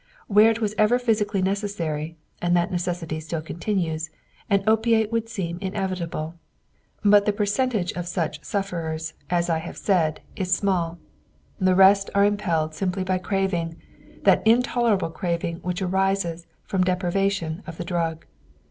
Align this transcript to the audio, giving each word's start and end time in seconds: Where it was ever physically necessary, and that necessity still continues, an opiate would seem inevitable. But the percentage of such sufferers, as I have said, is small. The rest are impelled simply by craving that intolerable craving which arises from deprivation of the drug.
Where 0.25 0.49
it 0.49 0.59
was 0.59 0.73
ever 0.79 0.97
physically 0.97 1.43
necessary, 1.43 2.17
and 2.41 2.57
that 2.57 2.71
necessity 2.71 3.19
still 3.19 3.39
continues, 3.43 4.09
an 4.49 4.63
opiate 4.65 5.11
would 5.11 5.29
seem 5.29 5.59
inevitable. 5.59 6.33
But 7.05 7.27
the 7.27 7.31
percentage 7.31 7.91
of 7.91 8.07
such 8.07 8.43
sufferers, 8.43 9.13
as 9.29 9.47
I 9.47 9.59
have 9.59 9.77
said, 9.77 10.21
is 10.35 10.51
small. 10.51 10.97
The 11.59 11.75
rest 11.75 12.09
are 12.15 12.25
impelled 12.25 12.73
simply 12.73 13.03
by 13.03 13.19
craving 13.19 13.77
that 14.23 14.41
intolerable 14.43 15.11
craving 15.11 15.57
which 15.57 15.83
arises 15.83 16.47
from 16.63 16.83
deprivation 16.83 17.61
of 17.67 17.77
the 17.77 17.85
drug. 17.85 18.25